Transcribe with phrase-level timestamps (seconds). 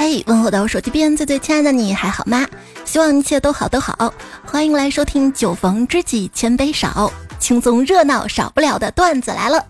[0.00, 2.48] 嘿，问候到我手机边最最亲爱的你还好吗？
[2.86, 4.14] 希望一切都好都好。
[4.46, 9.62] 欢迎来收听酒逢知己千杯少，轻松热闹少不了的段子来了。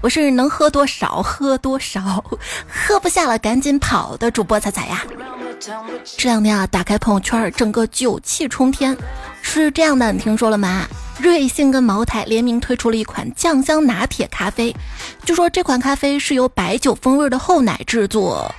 [0.00, 2.24] 我是能喝多少喝多少，
[2.66, 5.04] 喝不下了赶紧跑的主播彩彩呀。
[6.16, 8.96] 这两天啊，打开朋友圈，整个酒气冲天。
[9.42, 10.88] 是这样的，你听说了吗？
[11.18, 14.74] 瑞幸跟茅台联名推出了一款酱香拿铁咖啡，
[15.26, 18.50] 据说这款咖啡是由白酒风味的厚奶制作。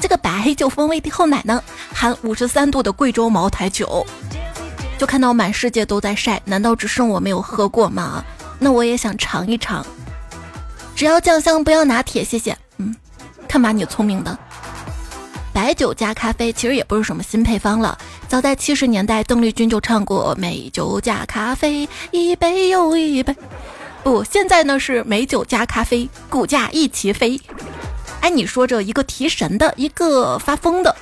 [0.00, 4.06] 这个白酒风味的厚奶呢，含五十三度的贵州茅台酒，
[4.98, 8.24] 就看到满世界都在晒，难道只剩我没有喝过吗？
[8.58, 9.84] 那我也想尝一尝。
[10.96, 12.56] 只要酱香，不要拿铁，谢谢。
[12.78, 12.94] 嗯，
[13.46, 14.36] 看把你聪明的。
[15.52, 23.34] 白酒加咖啡其实也不是什么新配方了，早在七十年代，邓丽君就唱过美酒加咖啡，一杯又一杯。
[24.02, 27.40] 不，现在呢是美酒加咖啡，股价一起飞。
[28.20, 30.94] 哎，你说这一个提神的，一个发疯的，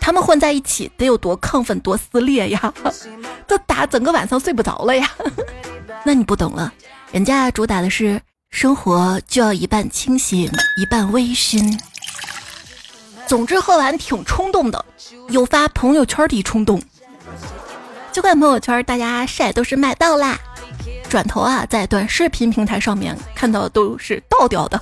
[0.00, 2.72] 他们混在一起得有多亢奋、多撕裂呀？
[3.46, 5.10] 都打整个晚上睡不着了呀！
[6.04, 6.72] 那你不懂了，
[7.12, 11.78] 人家主打的是生活就要一半清醒，一半微醺。
[13.26, 14.84] 总之喝完挺冲动的，
[15.28, 16.82] 有发朋友圈的冲动。
[18.12, 20.38] 就看朋友圈大家晒都是买到啦，
[21.08, 24.80] 转头啊在短视频平台上面看到都是倒掉的。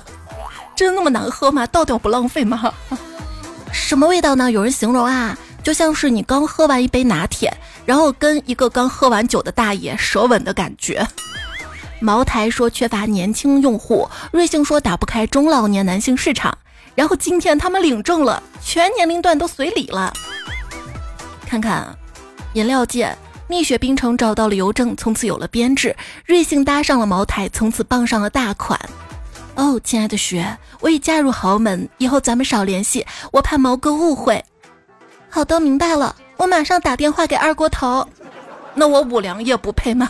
[0.75, 1.65] 真那么难喝吗？
[1.67, 2.73] 倒掉不浪费吗？
[3.71, 4.51] 什么味道呢？
[4.51, 11.05] 有人形容啊，就像是你刚喝完一杯拿铁，然后跟一个刚喝完酒的大爷舌吻的感觉。
[11.99, 16.57] 茅台说缺乏年轻用户，瑞幸说打不开中老年男性市场，
[16.95, 20.11] 然后今天他们领证了，全年龄段都随礼了。
[21.47, 21.95] 看看，
[22.53, 23.15] 饮料界，
[23.47, 28.79] 蜜雪冰城找到了邮政，从此有了编制；瑞幸搭上了茅台，从此傍上了大款。
[29.55, 34.43] 哦，亲爱的雪，我已嫁入豪门，以后咱们少联系，我怕毛哥误会。
[35.29, 38.07] 好的，明白了，我马上打电话给二锅头。
[38.73, 40.09] 那我五粮液不配吗？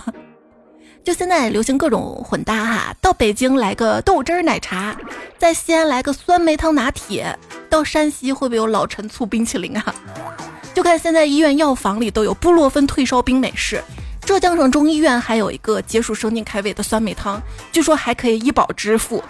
[1.03, 4.95] 就现在流行各种混搭哈，到北京来个豆汁儿奶茶，
[5.37, 7.37] 在西安来个酸梅汤拿铁，
[7.69, 9.93] 到山西会不会有老陈醋冰淇淋啊？
[10.73, 13.83] 就看现在医院药房里都有布洛芬退烧冰美式。
[14.25, 17.41] 浙江省中医院还有一个结束生津开胃的酸梅汤，
[17.71, 19.23] 据说还可以医保支付。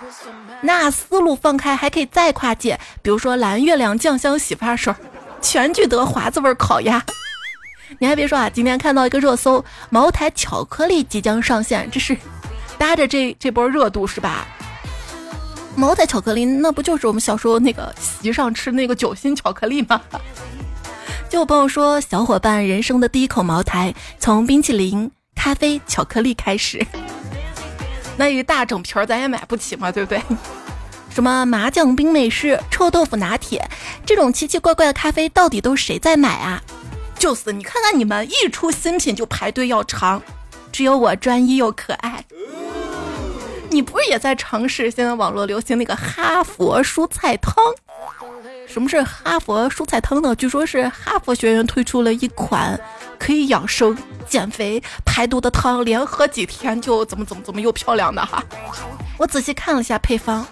[0.62, 4.94] 那思路放开，还可以再跨界，比如说蓝月亮酱香洗发水，
[5.42, 7.04] 全聚德华子味烤鸭。
[8.00, 12.16] 你还别说啊，今天看到一个热搜，茅台巧克力即将上线，这是
[12.78, 14.48] 搭着这这波热度是吧？
[15.76, 20.00] 茅台巧克力那不就是我们小时候那个席上吃那个酒心巧克力吗？
[21.34, 26.86] 就有朋友说，小伙伴人生的第一口茅台从冰淇淋、咖啡、巧克力开始，
[28.16, 30.22] 那一大整瓶儿咱也买不起嘛，对不对？
[31.10, 33.68] 什么麻酱冰美式、臭豆腐拿铁，
[34.06, 36.62] 这种奇奇怪怪的咖啡到底都是谁在买啊？
[37.18, 40.22] 就是你看看你们，一出新品就排队要尝，
[40.72, 42.24] 只有我专一又可爱。
[43.72, 47.56] 你不是也在尝试现在网络流行那个哈佛蔬菜汤？
[48.68, 50.36] 什么是哈佛蔬菜汤呢？
[50.36, 52.80] 据说是哈佛学院推出了一款
[53.20, 53.96] 可以养生、
[54.28, 58.44] 减肥、排毒的汤，连喝几天就怎么怎么怎么又漂亮的哈。
[59.18, 60.46] 我仔细看了一下配方，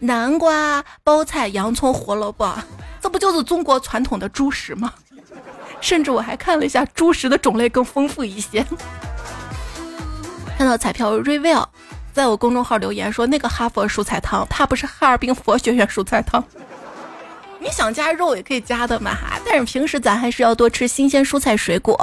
[0.00, 2.54] 南瓜、包菜、洋葱、胡萝卜，
[3.00, 4.92] 这不就是中国传统的猪食吗？
[5.80, 8.64] 甚至我还看了一下，猪食的种类更丰富一些。
[10.58, 11.64] 看到彩票 Reveal
[12.12, 16.44] 在我公众号留言说，那个哈佛蔬菜汤，它不是哈尔滨佛学院蔬菜汤。
[17.62, 21.96] 你想加肉也可以加的嘛，但是平时咱还是要多吃新鲜蔬菜水果。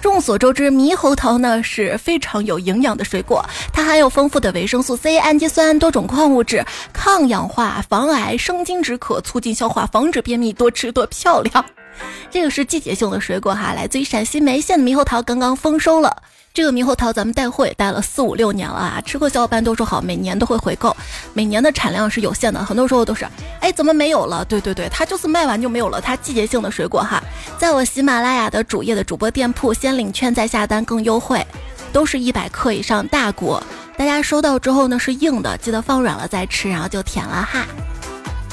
[0.00, 6.64] 众所周知，猕猴桃呢是非常有营养的水果，它含有丰富的维生素 C、氨基酸、多种矿物质，
[6.94, 11.62] 抗氧化、防癌、生津止渴、促进消化、防止便秘，多吃多漂亮。
[12.30, 16.14] 这个是季节性的水果哈，来自于陕西眉县的猕猴桃刚刚丰收了。
[16.52, 20.94] 这个猕猴桃咱们带货也带了四五六年了啊，吃过小伙伴都说好，每年都会回购。
[21.32, 23.24] 每年的产量是有限的，很多时候都是，
[23.60, 24.44] 哎，怎么没有了？
[24.46, 26.00] 对对对，它就是卖完就没有了。
[26.00, 27.22] 它季节性的水果哈，
[27.56, 31.46] 在我喜马拉雅的主页的主播店铺，先领券再下单更优惠，
[31.92, 33.62] 都是一百克以上大果。
[33.96, 37.64] 大家收到之后呢是硬的，记得放软了再吃，然后就甜了哈。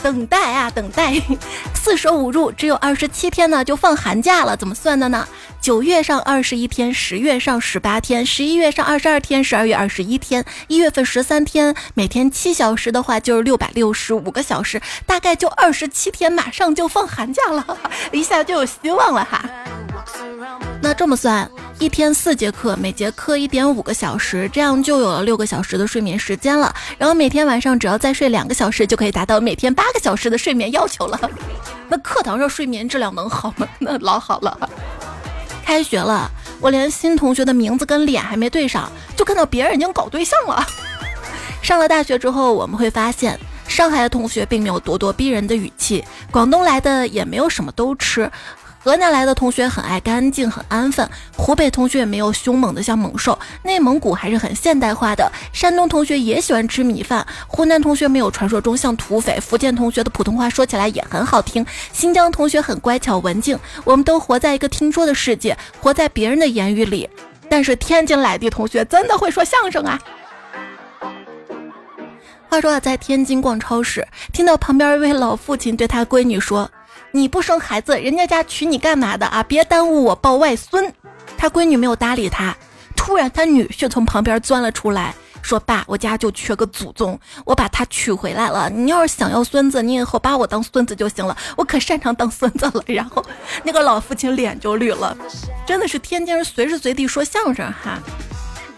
[0.02, 1.14] 等待啊，等待，
[1.76, 5.28] 四舍五入只有二十七天呢，就放寒假了，怎么算的呢？
[5.68, 17.78] 九月上二十一天，十月上十八天，十一月上二十二天，十二月二十一天，一月份十三天，每天七小时的话就是六百六十五个小时，大概就二十七天，马上就放寒假了，
[18.14, 19.44] 一下就有希望了哈。
[20.82, 26.74] 那这么算，一天四节课，每节课一点五个小时，这样就有了六个小时的睡眠时间了。
[26.98, 31.20] 然后每天晚上只要再睡两个小时，就可以达到每天八个小时的睡眠要求了。
[31.90, 33.68] 那课堂上睡眠质量能好吗？
[33.80, 34.70] 那老好了。
[35.68, 36.32] 开学了，
[36.62, 40.66] 我连新同学的名字跟脸还没对上，就看到别人已经搞对象了。
[41.62, 43.38] 上了大学之后，我们会发现，
[43.68, 48.32] 上海的同学并没有咄咄逼人的语气，广东来的也没有什么都吃。
[48.88, 51.06] 河南来的同学很爱干净，很安分；
[51.36, 63.60] 湖北同学也没有凶猛的像猛兽；内蒙古还是很现代化的；山东同学也喜欢吃米饭；湖南同学没有传说中像土匪；福建同学的普通话说起来也很好听；新疆同学很乖巧文静。
[63.84, 67.10] 我们都活在一个听说的世界，活在别人的言语里。
[67.50, 70.00] 但是天津来的同学真的会说相声啊！
[72.48, 76.72] 话说啊，在天津逛超市，听到旁边一位老父亲对他闺女说。
[77.12, 79.42] 你不生孩子，人家家娶你干嘛的啊？
[79.44, 80.94] 别耽误我抱外孙。
[81.38, 82.56] 他闺女没有搭理他。
[82.96, 88.70] 突然，他女婿从旁边钻了出来，说：“爸，我家就缺个祖宗，我把他娶回来了。
[88.70, 93.24] 你要是想要孙子，你以后把我当孙子就行了，我可擅长当孙子了。”然后，
[93.64, 95.16] 那个老父亲脸就绿了。
[95.66, 98.00] 真的是天津人随时随地说相声哈。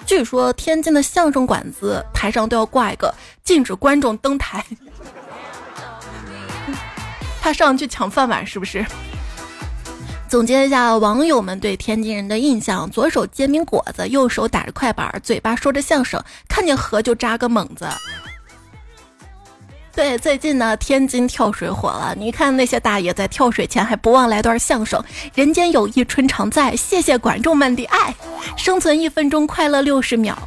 [0.05, 4.63] 据说天津的相声馆子台上都要挂一个禁止观众登台。
[7.41, 8.85] 怕上去抢饭碗是不是？
[10.27, 17.87] 总结一下网友们对天津人的印象：左手煎饼果子，右手打着快板，嘴巴说着相声，看见河就扎个猛子。
[19.91, 22.13] 对，最近呢，天津跳水火了。
[22.15, 25.03] 你看那些大爷在跳水前还不忘来段相声
[25.33, 28.13] ：“人间友谊春常在，谢谢观众们的爱，
[28.55, 30.37] 生存一分钟，快乐六十秒。”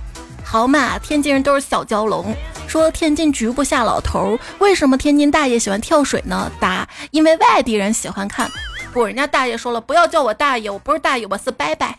[0.52, 2.36] 好嘛，天津人都是小蛟龙。
[2.68, 6.52] 说天津局部下老头，为什么天津大爷喜欢跳水呢？
[6.60, 8.46] 答：因为外地人喜欢看。
[8.92, 11.98] 不，人家大爷说了，不要叫我大爷，我不是大爷，我是拜拜。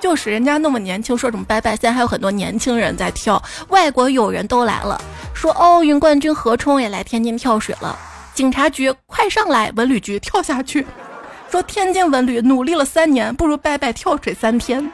[0.00, 1.72] 就是人家那么年轻，说什么拜拜？
[1.72, 3.42] 现在还有很多年轻人在跳。
[3.68, 4.98] 外国友人都来了，
[5.34, 7.94] 说奥运冠军何冲也来天津跳水了。
[8.32, 10.86] 警察局快上来，文旅局跳下去。
[11.50, 14.90] 说天津文旅努力了三年，不如拜拜跳水三天。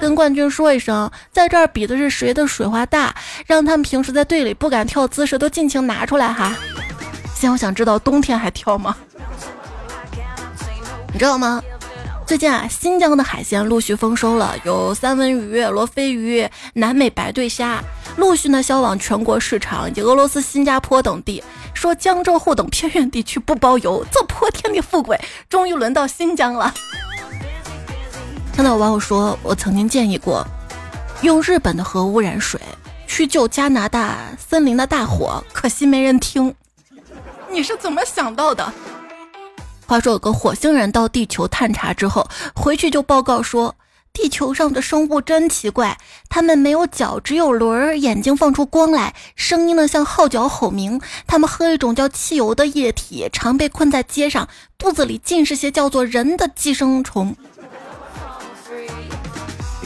[0.00, 3.14] 跟冠军说一声，在这儿比的是谁的水花大，
[3.46, 6.54] 让他们平时在队里不敢跳姿势都尽情拿出来哈。
[7.34, 8.96] 现在我想知道冬天还跳吗？
[11.12, 11.62] 你知道吗？
[12.26, 17.82] 最近啊，新疆的海鲜陆续丰收了，有三文鱼、罗非鱼、南美白对虾，
[18.16, 21.42] 陆续呢销往全国市场以及俄罗斯、新加坡等地。
[21.72, 26.74] 说江浙沪等偏远地区不包邮，这泼天的富贵，终于轮到新疆了。
[28.56, 30.42] 看到网友说，我曾经建议过，
[31.20, 32.58] 用日本的核污染水
[33.06, 36.54] 去救加拿大森林的大火，可惜没人听。
[37.50, 38.72] 你是怎么想到的？
[39.86, 43.74] 话说有个火星人到地球探查之后，回去就报告说，
[44.14, 45.98] 地球上的生物真奇怪，
[46.30, 50.98] 它们没有脚，只有轮儿，眼睛放出光来，声音呢像号角吼鸣。
[51.26, 54.48] 它们喝一种叫汽油的液体，常被困在街上，
[54.78, 57.36] 肚子里尽是些叫做人的寄生虫。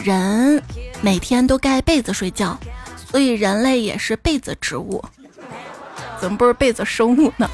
[0.02, 0.62] 人
[1.00, 2.58] 每天都盖被子睡觉，
[3.10, 5.04] 所以人类也是被子植物。
[6.20, 7.48] 怎么不是被子生物呢？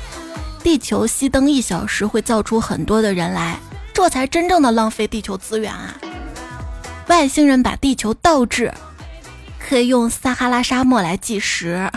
[0.63, 3.59] 地球熄灯一小时会造出很多的人来，
[3.95, 5.97] 这才真正的浪费地球资源啊！
[7.07, 8.73] 外星人把地球倒置，
[9.59, 11.89] 可以用撒哈拉沙漠来计时。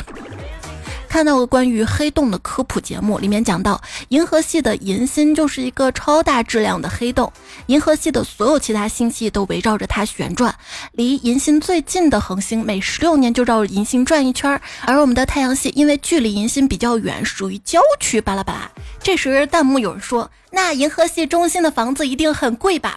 [1.09, 7.33] 看到过关于黑洞的科普节目，里面讲到银河系的银心就是一个超大质量的黑洞，
[7.65, 10.55] 银河系的所有其他星系都围绕着它旋转，
[10.91, 18.21] 离银心最近的恒星每十六年就绕着银星转一圈，而我们的太阳系因为距离银心比较远，属于郊区。
[18.21, 22.95] 巴拉巴拉，这时弹幕有人说：“那银河系中心的房子一定很贵吧？”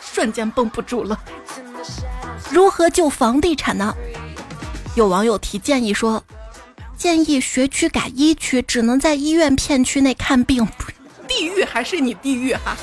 [0.00, 1.18] 瞬间绷不住了。
[2.50, 3.94] 如何救房地产呢？
[4.94, 6.22] 有网友提建议说。
[6.98, 10.66] 建议学区改一区，只能在医院片区内看病。
[11.28, 12.76] 地狱还是你地狱哈？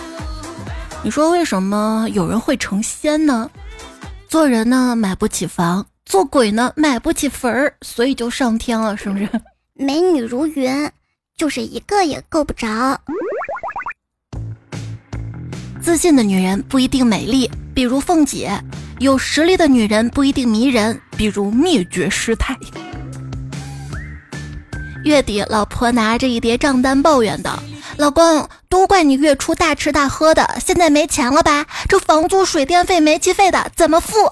[1.03, 3.51] 你说为什么有人会成仙呢？
[4.29, 9.29] 做人呢买不起房，做鬼呢买不起坟儿，所以就上天了，是不是？
[9.73, 10.89] 美女如云，
[11.37, 12.99] 就是一个也够不着。
[15.81, 18.49] 自信的女人不一定美丽，比如凤姐；
[18.99, 22.57] 有实力的女人不一定迷人，比如灭绝师太。
[25.05, 27.59] 月底，老婆拿着一叠账单抱怨道
[27.95, 31.67] ：“老公，都怪你月初大吃大喝的，现在没钱了吧？
[31.87, 34.31] 这房租、水电费、煤气费的怎么付？”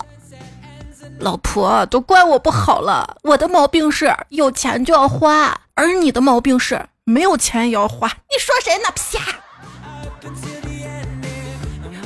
[1.22, 3.18] 老婆，都怪我不好了。
[3.22, 8.08] 我的毛病是有钱就要花，而你的毛病是没有钱也要花。
[8.08, 8.86] 你说谁呢？
[8.96, 9.22] 啪！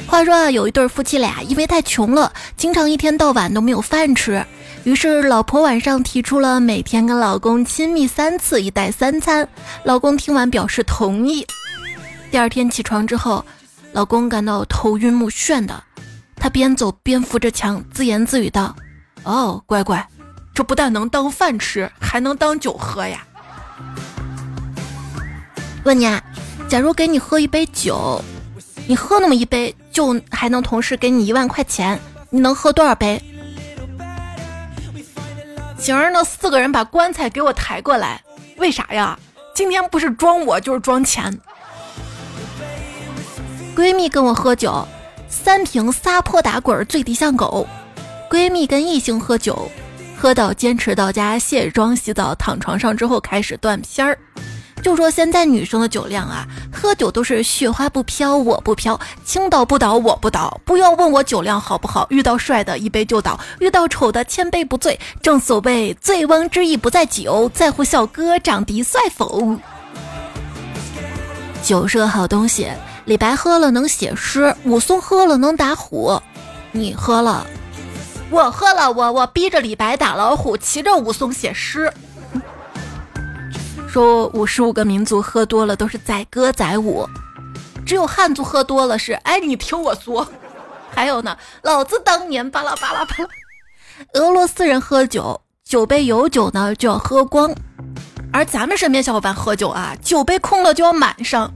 [0.07, 4.45] 话说，有一对夫妻俩因为太穷了，经常一天到晚都没有饭吃，
[4.87, 9.45] 于是老婆晚上提出了每天跟老公亲密三次，一袋三餐。
[9.83, 11.45] 老公听完表示同意。
[12.31, 13.45] 第二天起床之后，
[13.91, 15.83] 老公感到头晕目眩的，
[16.37, 18.73] 他边走边扶着墙，自言自语道
[19.23, 20.07] ：“哦，乖乖，
[20.53, 23.27] 这不但能当饭吃，还能当酒喝呀。”
[25.83, 26.23] 问你啊，
[26.69, 28.23] 假如给你喝一杯酒。
[28.87, 33.21] 你喝那么一杯，就还能同时给你一万块钱，你能喝多少杯？
[35.77, 38.21] 行儿，那四个人把棺材给我抬过来，
[38.57, 39.17] 为啥呀？
[39.53, 41.35] 今天不是装我就是装钱。
[43.75, 44.85] 闺蜜跟我喝酒，
[45.29, 47.67] 三瓶撒泼打滚，醉得像狗。
[48.29, 49.69] 闺蜜跟异性喝酒，
[50.17, 54.17] 喝到坚持到家卸妆洗澡躺床上之后开始断片儿。
[54.81, 60.61] 就说现在女生的酒量啊，喝酒都是雪花不飘我不飘，青岛不倒我不倒。
[60.63, 64.97] 不要问我酒量好不好，遇到帅的一杯就倒，遇到丑的千杯不醉。
[65.21, 69.57] 正所谓醉翁之意不在酒，在乎小哥长得帅否。
[71.61, 72.71] 酒是个好东西，
[73.03, 76.21] 李白喝了能写诗，武松喝了能打虎。
[76.71, 77.45] 你喝了，
[78.29, 81.91] 我喝了，我我逼着李白打老虎，骑着武松写诗。
[83.97, 87.03] 说五十五个民族喝多了都是载歌载舞，
[87.83, 90.29] 只有汉族喝多了是哎你听我说，
[90.93, 93.27] 还有呢，老子当年巴拉巴拉巴拉。
[94.13, 97.51] 俄罗斯人喝酒，酒杯有酒呢就要喝光，
[98.31, 101.51] 而咱们身边小伙伴喝酒啊，酒杯空了就要满上。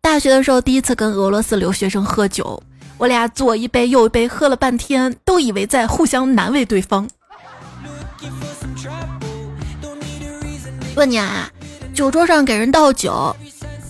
[0.00, 2.60] 大学的时候第一次跟俄罗斯留学生喝酒，
[2.98, 7.08] 我俩左一杯右一杯喝了半天，都以为在互相难为对方。
[10.94, 11.50] 问你啊，
[11.94, 13.34] 酒桌上给人倒酒，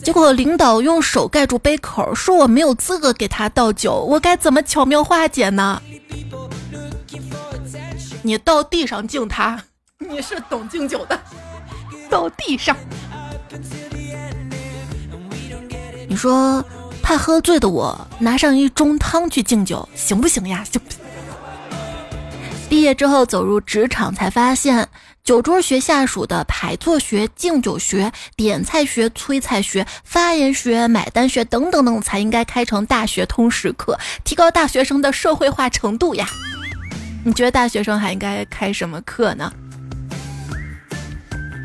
[0.05, 5.83] 结果领导用手盖住杯口，说我没有资格给他倒酒，我该怎么巧妙化解呢？
[8.23, 9.61] 你到地上敬他，
[9.99, 11.21] 你是懂敬酒的，
[12.09, 12.77] 到地上。
[16.09, 16.65] 你说
[17.03, 20.63] 怕喝醉的我拿上一盅汤去敬酒，行不行呀？
[20.71, 21.01] 行不行？
[22.69, 24.89] 毕业之后走入职场，才发现。
[25.25, 36.29] 酒桌学下属的排座学、敬酒学、点菜学、催菜学、发言学、买单学等等等，才应该开成大学通识课，提高大学生的社会化程度呀。
[37.25, 39.53] 你觉得大学生还应该开什么课呢？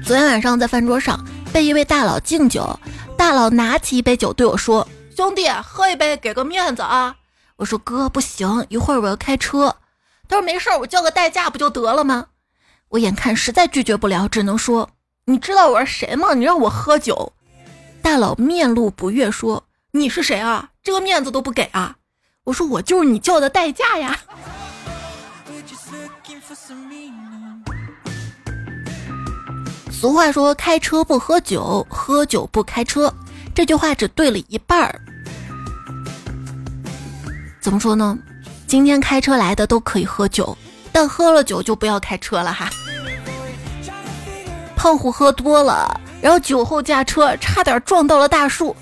[0.06, 1.20] 昨天晚上在饭桌上
[1.52, 2.80] 被一位大佬敬酒，
[3.18, 4.88] 大佬拿起一杯酒对我说
[5.18, 7.16] ：“兄弟，喝一杯，给个面子啊！”
[7.58, 9.78] 我说：“哥，不行，一会儿我要开车。”
[10.30, 12.28] 他说：“没事儿，我叫个代驾不就得了吗？”
[12.89, 14.89] 我眼看实在拒绝不了，只能说
[15.25, 16.34] ：“你知道我是谁吗？
[16.34, 17.34] 你让我喝酒。”
[18.01, 20.70] 大佬面露不悦说：“你是谁啊？
[20.82, 21.98] 这个面子都不给啊！”
[22.46, 24.17] 我说：“我就是你叫的代驾呀。”
[29.91, 33.13] 俗话说：“开车不喝酒，喝酒不开车。”
[33.53, 35.01] 这句话只对了一半儿。
[37.60, 38.17] 怎么说呢？
[38.65, 40.58] 今天开车来的都可以喝酒。
[40.98, 42.68] 但喝了酒就不要开车了哈。
[44.75, 45.88] 胖虎喝多了，
[46.20, 48.75] 然后酒后驾车，差点撞到了大树。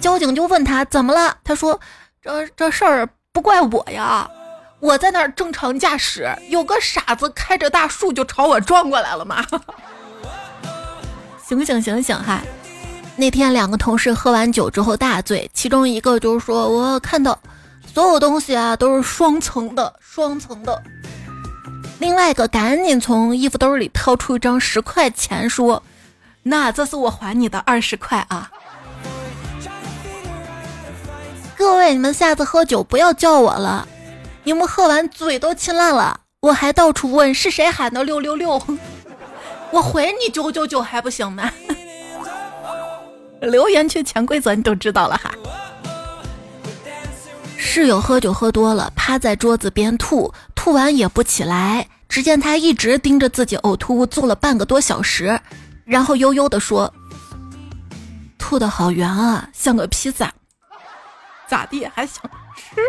[0.00, 1.78] 交警就问他怎么了，他说
[2.20, 4.28] ：“这这事儿不怪我呀，
[4.80, 9.46] 我在那儿正常驾驶，有个傻子开着大树就朝我撞过来了嘛。
[11.46, 12.42] ”醒醒醒醒哈！
[13.14, 17.38] 那天两个同事喝完酒之后大醉，其中一个就是说我看到
[17.94, 20.82] 所有东西啊都是双层的，双层的。
[22.04, 25.82] 另外一个赶紧从衣服兜里掏出一张十块钱，说
[26.44, 28.50] ：“那这是我还你的二十块啊！”
[31.56, 33.88] 各位，你们下次喝酒不要叫我了，
[34.42, 38.60] 你们喝完嘴都亲烂了，我还到处问是谁喊的六六六，
[39.72, 41.50] 我回你九九九还不行吗？
[43.40, 45.32] 留言区潜规则你都知道了哈。
[47.56, 51.88] 室友喝酒喝多了，趴在桌子边吐，吐完也不起来。
[52.08, 55.38] 只见他一直盯着自己呕吐物坐了半个多小时，
[55.84, 56.92] 然后悠悠地说
[58.38, 60.32] ：“吐的好圆啊，像个披萨。
[61.48, 61.84] 咋地？
[61.86, 62.22] 还想
[62.56, 62.80] 吃？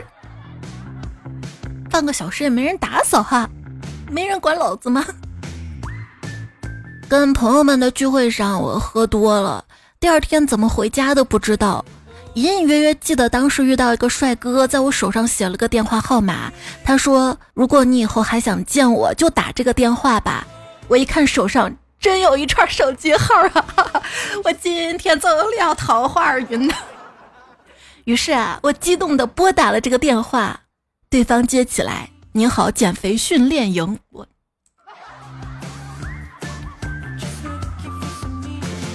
[1.90, 3.50] 半个小时也没人打扫哈，
[4.10, 5.04] 没人管老子吗？”
[7.10, 9.64] 跟朋友们的聚会上，我喝多了，
[10.00, 11.84] 第二天怎么回家都不知道。
[12.36, 16.52] 隐隐约约记得当时遇到一个帅哥，在我手上写了个电话号码。
[16.84, 20.46] 他说：“如果你以后还想见我，就打这个电话吧。”
[20.90, 24.04] 我一看手上真有一串手机号啊！
[24.44, 26.74] 我今天走了桃花运呢。
[28.04, 30.60] 于是啊，我激动的拨打了这个电话，
[31.10, 34.28] 对方接起来：“您好，减肥训练营。”我，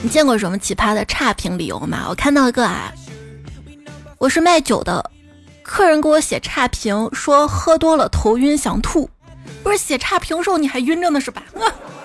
[0.02, 2.04] 你见过什么奇葩的差评理由吗？
[2.10, 2.92] 我看到一个啊，
[4.20, 5.10] 我是卖酒的，
[5.62, 9.08] 客人给我写差评说喝多了头晕想吐，
[9.62, 11.42] 不是写差评时候你还晕着呢是吧？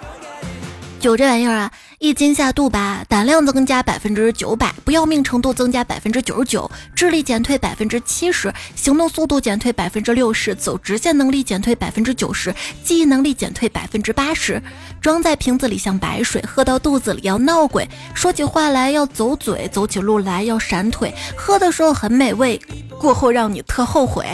[1.05, 1.71] 酒这玩意儿啊。
[1.99, 12.51] 一斤下肚吧，胆量增加百分之九百，不要命程度增加百分之九十九，智力减退百分之七十，行动速度减退百分之六十，走直线能力减退百分之九十，
[12.83, 14.59] 记忆能力减退百分之八十。
[14.99, 17.87] 装在瓶子里像白水，喝到肚子里要闹鬼。
[18.15, 21.13] 说起话来要走嘴，走起路来要闪腿。
[21.37, 22.59] 喝的时候很美味，
[22.99, 24.25] 过后让你特后悔。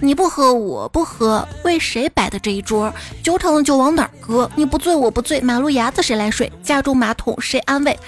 [0.00, 2.92] 你不喝，我不喝，为谁摆的这一桌？
[3.22, 4.48] 酒场的酒往哪儿搁？
[4.54, 6.50] 你不醉，我不醉，马路牙子谁来睡？
[6.62, 7.98] 家中马桶谁安慰？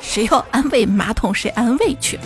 [0.00, 2.18] 谁要安慰马桶谁安慰去？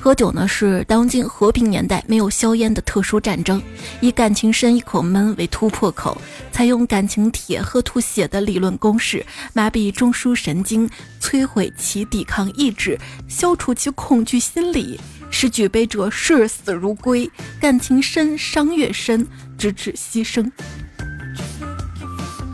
[0.00, 3.62] 喝酒呢，是当今和平年代没有硝烟的特殊战争，
[4.00, 6.16] 以感情深一口闷为突破口，
[6.50, 10.88] 采用感情铁喝吐血的理论公式，麻痹中枢神经，
[11.22, 15.00] 摧毁其抵抗意志，消除其恐惧心理。
[15.34, 17.28] 是举杯者视死如归，
[17.60, 19.26] 感情深，伤越深，
[19.58, 20.48] 直至牺牲。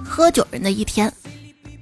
[0.03, 1.13] 喝酒人的一天，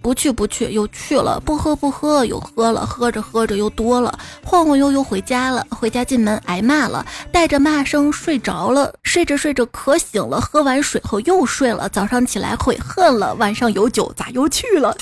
[0.02, 14.96] 不去不去又去了，不喝不喝又喝了，喝着喝着又多了，晃晃悠悠回家了，回家进门挨骂了，带着骂声睡着了，睡着睡着渴醒了，喝完水后又睡了，早上起来悔恨了，晚上有酒咋又去了？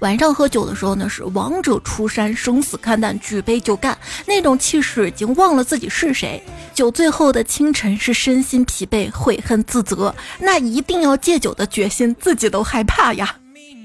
[0.00, 6.42] 晚上喝酒的时候呢，是王者出山，生死看淡，举杯就干，那种气势已经忘了自己是谁。
[6.74, 13.34] 酒醉后的清晨是身心疲惫、悔恨自责，那一定要戒酒的决心，自己都害怕呀。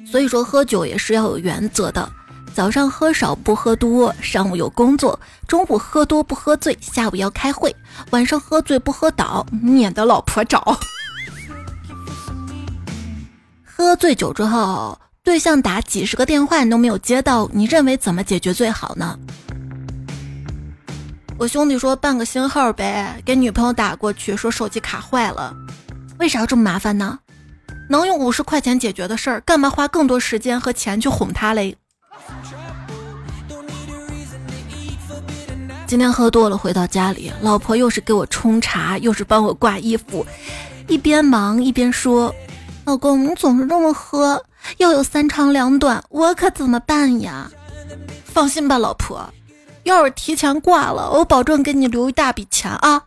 [0.10, 2.12] 所以说，喝酒也是要有原则的。
[2.54, 5.18] 早上喝少不喝多，上午有工作；
[5.48, 7.72] 中午喝多不喝醉，下午要开会；
[8.10, 10.78] 晚上喝醉不喝倒，免得老婆找。
[13.64, 15.00] 喝醉酒之后。
[15.24, 19.20] 对象打几十个电话你都没有接到，你认为怎么解决最好呢？
[21.38, 25.56] 我兄弟说办个新号呗，给女朋友打过去说手机卡坏了，
[26.18, 27.20] 为啥要这么麻烦呢？
[27.88, 31.78] 能用五十块钱解决的事儿，干嘛花更多时间和钱去哄她嘞？
[35.86, 40.26] 今天喝多了回到家里，老婆又是给我冲茶，又是帮我挂衣服，
[40.88, 42.34] 一边忙一边说
[42.86, 44.44] ：“老公，你总是这么喝。”
[44.78, 47.50] 要有三长两短，我可怎么办呀？
[48.26, 49.34] 放心吧，老婆，
[49.84, 53.04] 要是提前挂了，我保证给你留一大笔钱啊！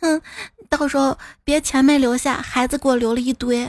[0.00, 0.20] 哼，
[0.68, 3.68] 到时候别钱没留下，孩子给我留了一堆。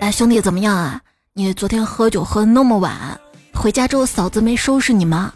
[0.00, 1.00] 哎，兄弟怎么样啊？
[1.32, 3.18] 你昨天喝酒喝那么晚，
[3.54, 5.32] 回家之后嫂子没收拾你吗？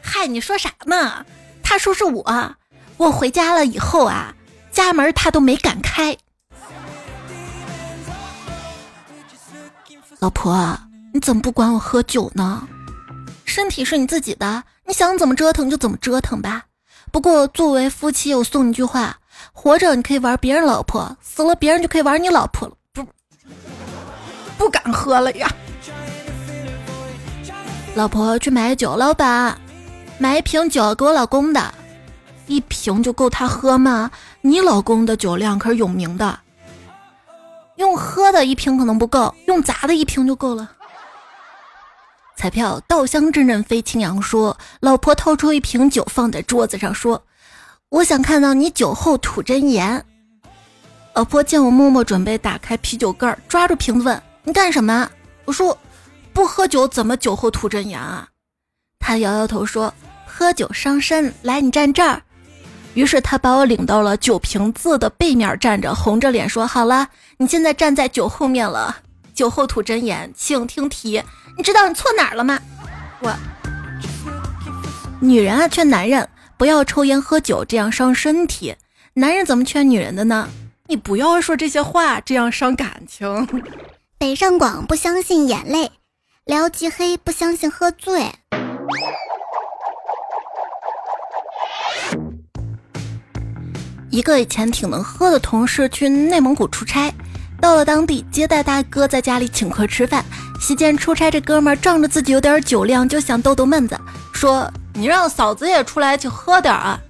[0.00, 1.24] 嗨，你说啥呢？
[1.62, 2.54] 他收拾我，
[2.96, 4.34] 我回家了以后啊，
[4.70, 6.16] 家门他都没敢开。
[10.20, 10.78] 老婆，
[11.14, 12.68] 你怎么不管我喝酒呢？
[13.46, 16.62] 身体是你自己的，你想怎么折腾就怎么折腾吧。
[17.10, 19.16] 不过作为夫妻，我送你一句话：
[19.50, 22.74] 活着你可以玩别人老婆，死了别人就可以玩你老婆了。
[22.92, 23.02] 不，
[24.58, 25.50] 不敢喝了呀。
[27.94, 29.58] 老婆去买酒，老板，
[30.18, 31.72] 买一瓶酒给我老公的，
[32.46, 34.10] 一瓶就够他喝吗？
[34.42, 36.38] 你老公的酒量可是有名的。
[37.80, 40.70] 用喝的一瓶可能不够，用砸的一瓶就够了。
[42.36, 47.22] 彩票稻香阵阵飞，青阳说：“老婆掏出一瓶酒放在桌子上，说：
[47.88, 50.04] 我想看到你酒后吐真言。”
[51.16, 55.10] 老婆见我默默准备打开啤酒盖，抓住瓶子问：“你干什么？”
[55.46, 55.76] 我说
[56.34, 58.28] ：“不喝酒怎么酒后吐真言啊？”
[59.00, 59.92] 他摇摇头说
[60.28, 62.22] ：“喝酒伤身，来，你站这儿。”
[62.94, 68.98] 于是他把我领到了酒瓶子的背面站着，红着脸说：“好了，你现在站在酒后面了。
[69.34, 71.22] 酒后吐真言，请听题。
[71.56, 72.58] 你知道你错哪儿了吗？”
[73.22, 73.32] 我，
[75.20, 78.74] 女人啊，劝男人不要抽烟喝酒，这样伤身体。
[79.14, 80.48] 男人怎么劝女人的呢？
[80.88, 83.46] 你不要说这些话，这样伤感情。
[84.18, 85.92] 北上广不相信眼泪，
[86.44, 88.32] 聊极黑不相信喝醉。
[94.10, 97.12] 一个以前挺能喝的同事去内蒙古出差，
[97.60, 100.24] 到了当地，接待大哥在家里请客吃饭。
[100.60, 103.98] 席间，出差这哥们儿仗着自己有点酒量，就想逗逗闷子，
[104.32, 107.00] 说：“你让嫂子也出来去喝点啊。”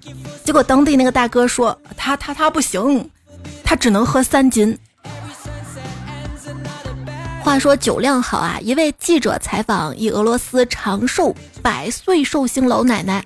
[0.44, 3.08] 结果当地那个大哥说：“他他他不行，
[3.64, 4.78] 他只能喝三斤。”
[7.42, 13.24] 话说酒量好啊，一位记者采访一俄罗斯长寿百岁寿星老奶奶，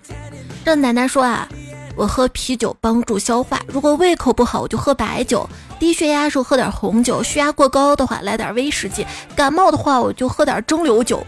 [0.65, 1.49] 这奶奶说啊，
[1.97, 11.25] 我喝啤酒帮助消化，如果胃口不好我就喝白酒，低血压时候喝点红酒，血压过高的话来点威士忌，感冒的话我就喝点蒸馏酒。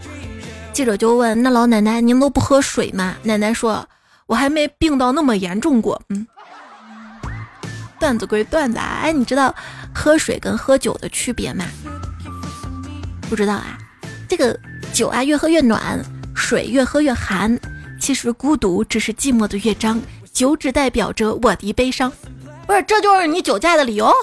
[0.73, 3.15] 记者就问那老奶奶您都不喝水吗？
[3.23, 3.87] 奶奶说，
[4.25, 6.01] 我还没病到那么严重过。
[6.09, 6.27] 嗯，
[7.99, 9.55] 段子归段子啊，哎，你知道
[9.93, 11.65] 喝水跟喝酒的区别吗？
[13.29, 13.77] 不知道啊，
[14.27, 14.57] 这个
[14.93, 15.99] 酒啊越喝越暖，
[16.35, 17.59] 水越喝越寒。
[17.99, 19.99] 其实孤独只是寂寞的乐章，
[20.37, 22.13] 酒只代表着我的悲伤。
[22.67, 24.13] 不是，这就是你酒驾的理由。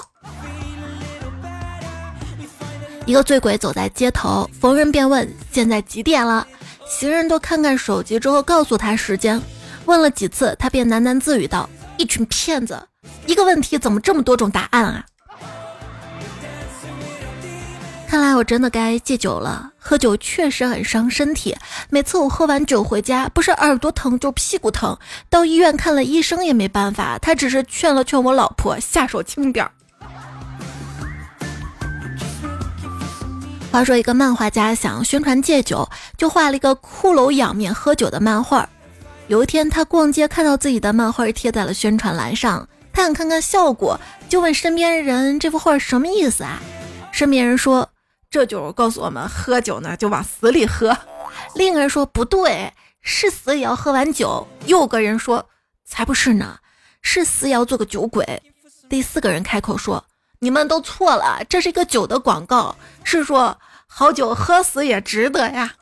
[3.05, 6.47] 一个醉鬼走在街头，逢人便问现在几点了。
[6.87, 9.41] 行人都看看手机之后告诉他时间。
[9.83, 12.81] 问了几次，他便喃喃自语道：“一群骗子，
[13.27, 15.03] 一个问题怎么这么多种答案啊？”
[18.15, 19.71] 看来我真的该戒酒了。
[19.77, 21.53] 喝酒确实很伤身体。
[21.89, 24.97] 每次我喝完酒回家，不是耳朵疼就屁股疼，
[25.29, 29.71] 到医院看了医生也没办法，他只是劝了劝我老婆下手轻点儿。
[33.69, 35.85] 话说，一个漫画家想宣传戒酒，
[36.17, 38.69] 就画了一个骷髅仰面喝酒的漫画。
[39.27, 43.99] 有一天，他逛街看到自己的漫画贴在了宣传栏上，他想看看效果，
[44.29, 46.61] 就问身边人：“这幅画什么意思啊？”
[47.11, 47.89] 身边人说。
[48.35, 50.97] 这就告诉我们，喝酒呢就往死里喝。
[51.53, 54.45] 另一个人说不对，是死也要喝完酒。
[54.65, 55.47] 又个人说
[55.85, 56.57] 才不是呢，
[57.01, 58.43] 是死也要做个酒鬼。
[58.89, 60.03] 第四个人开口说，
[60.39, 65.73] 你们都错了，这是一个酒的广告，是说好酒喝死也值得呀。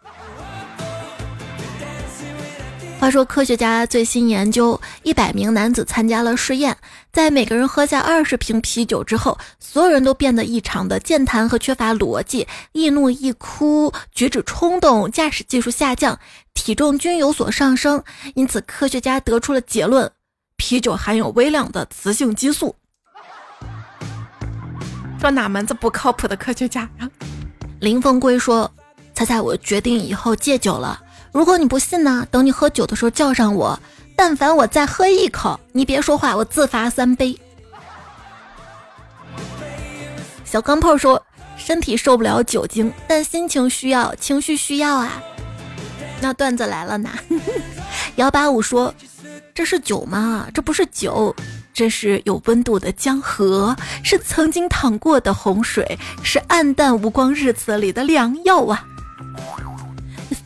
[3.04, 6.74] 话说，科学家最新研究，一百名男子参加了试验，
[7.12, 16.18] 在每个人喝下二十瓶啤酒之后，所有人都变得异常的健谈和缺乏逻辑，易怒易哭，举止冲动，驾驶技术下降，
[16.54, 18.02] 体重均有所上升。
[18.36, 20.10] 因此，科学家得出了结论：
[20.56, 22.74] 啤酒含有微量的雌性激素。
[25.20, 26.90] 说哪门子不靠谱的科学家？
[27.82, 28.72] 林凤归说
[29.14, 31.02] ：“猜猜我决定以后戒酒了。”
[31.34, 32.26] 如果你不信呢？
[32.30, 33.78] 等你喝酒的时候叫上我，
[34.16, 37.38] 但凡我再喝一口，你别说话，我自罚三杯。
[40.46, 41.22] 小钢炮说
[41.58, 45.24] ：“身体受不了酒精，但心情需要，情绪需要啊。”
[46.22, 47.10] 那段子来了呢？
[48.16, 48.94] 幺八五说
[49.56, 50.48] ：“这是酒吗？
[50.54, 51.36] 这不是酒，
[51.74, 58.86] 这是有温度的江河，是曾经淌过的洪水，是暗淡无光日子里的良药啊。”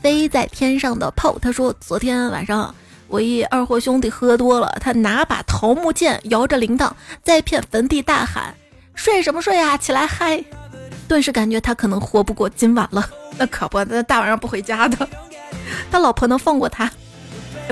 [0.01, 2.73] 飞在天上的炮，他说：“昨天晚上
[3.07, 6.91] 我一二货兄弟喝多了，他拿把桃木剑，摇着铃铛，
[7.23, 8.53] 在一片坟地大喊
[8.95, 10.43] ：‘睡什么睡啊，起来嗨！’
[11.07, 13.09] 顿时感觉他可能活不过今晚了。
[13.37, 15.07] 那可不，那大晚上不回家的，
[15.91, 16.91] 他老婆能放过他？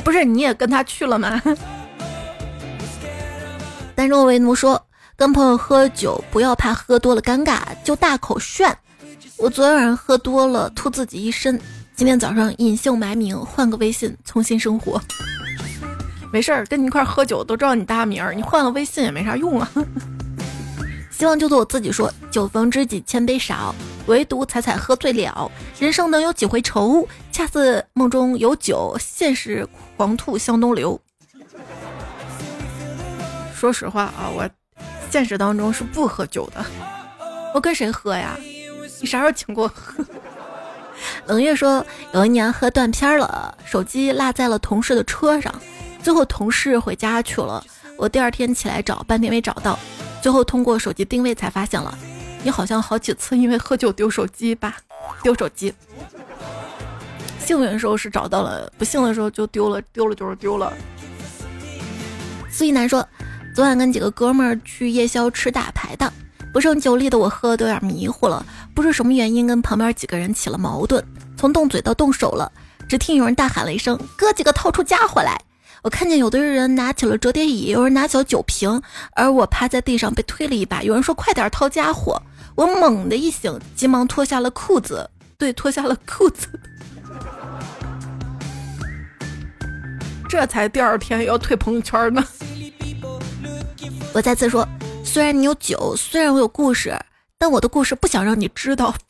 [0.04, 1.42] 不是你也跟他去了吗？”
[3.96, 4.82] 但若为奴说
[5.16, 8.78] ：“跟朋友喝酒，不要怕喝多了尴尬，就大口炫。
[9.38, 11.60] 我昨天晚上喝多了，吐自己一身。”
[11.96, 15.02] 今天早上隐姓埋名换个微信重新生活，
[16.30, 19.72] 没事儿，跟你一块喝酒都知道你大名儿，你换了微信也没啥用啊。
[21.10, 23.74] 希望就做我自己说，酒逢知己千杯少，
[24.08, 25.50] 唯独彩彩喝醉了。
[25.80, 27.08] 人生能有几回愁？
[27.32, 31.00] 恰似梦中有酒，现实狂吐向东流。
[33.56, 34.50] 说实话啊，我
[35.10, 36.66] 现实当中是不喝酒的。
[37.54, 38.38] 我跟谁喝呀？
[39.00, 40.04] 你啥时候请过我喝？
[41.26, 45.54] 冷月说，有一年喝断片了，手机落在了同事的车上，
[46.02, 47.64] 最后同事回家去了，
[47.98, 49.78] 我第二天起来找，半天没找到，
[50.22, 51.98] 最后通过手机定位才发现了，
[52.44, 54.78] 你好像好几次因为喝酒丢手机吧？
[55.24, 55.74] 丢手机，
[57.40, 60.72] 幸运的时候是找到了，不幸的时候就丢了，丢了就是丢了。
[62.50, 63.08] 苏一楠说，
[63.54, 66.12] 昨晚跟几个哥们儿去夜宵吃大排档。
[66.56, 71.04] 不胜酒力的我喝的有点迷糊了，不知什么原因跟旁边几个人起了矛盾，
[71.36, 72.50] 从动嘴到动手了。
[72.88, 75.38] 只听有人大喊了一声：“哥几个掏出家伙来！”
[75.84, 80.82] 我看见有的人拿起了折叠椅，有人拿起了酒瓶，而我趴在地上被推了一把。
[80.82, 82.22] 有人说：“快点掏家伙！”
[82.56, 86.48] 我猛地一醒，急忙脱下了裤子，对，脱下了裤子。
[90.30, 92.24] 这才第二天要退朋友圈呢。
[94.14, 94.66] 我再次说。
[95.06, 96.94] 虽然你有酒，虽然我有故事，
[97.38, 98.94] 但我的故事不想让你知道。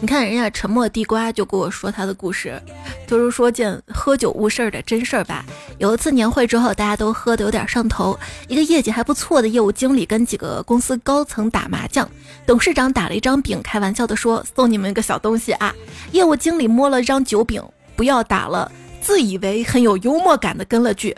[0.00, 2.60] 你看人家沉默地瓜就跟我说他的故事，
[3.06, 5.44] 就是说件喝酒误事儿的真事儿吧。
[5.78, 12.08] 有一次年会之后，大家都喝的有点上头，一个业绩还不错的业务经理跟几个公司高层打麻将，
[12.46, 15.74] 董事长打了一张饼，开玩笑的说：“送你们一个小东西啊。”
[16.12, 17.62] 业务经理摸了一张酒饼，
[17.96, 21.16] 不要打了，自以为很有幽默感的跟了句：“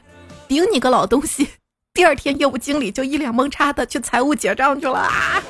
[0.48, 1.48] 顶你个老东西。”
[1.96, 5.40] 第二天，业务经理就一脸懵叉的去财务结账去了啊。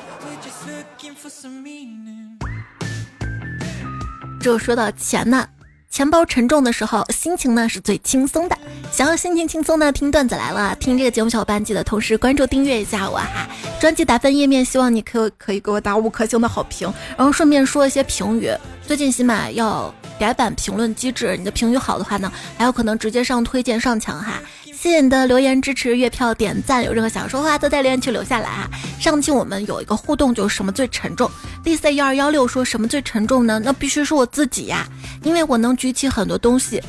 [4.39, 5.47] 这说到钱呢。
[5.89, 8.55] 钱包沉重的时候，心情呢是最轻松的。
[8.91, 10.75] 想要心情轻松呢，听段子来了。
[10.75, 13.47] 听这个节目小伙伴记得同时关注订阅一下我哈。
[13.79, 18.51] 专辑打分页面，希望你可可以给我打五颗星的好评，然后顺便说一些评语。
[18.85, 24.39] 最近喜马要改版评论机制，你的评语好的话呢，还有可能直接上推荐上墙哈。
[24.85, 28.69] 谢谢你的留言支持、月票、点赞，有任何想说话都在留言区留下来啊！
[28.99, 31.27] 上期我们有一个互动，就是什么最沉重
[31.63, 33.59] ？D C 幺二幺六说什么最沉重呢？
[33.65, 34.87] 那必须是我自己呀，
[35.23, 36.79] 因为我能举起很多东西，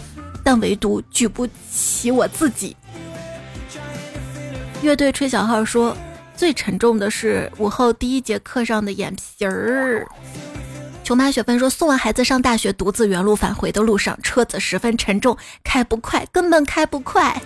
[0.44, 2.76] 但唯独举不起我自己。
[4.82, 5.96] 乐队吹小号说
[6.36, 10.06] 最沉重的是午后第一节课上的眼皮儿。
[11.02, 17.40] 琼妈雪芬说送完孩子上大学，独自原路返回的路上，车子十分沉重，开不快，根本开不快。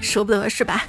[0.00, 0.84] 舍不得是吧？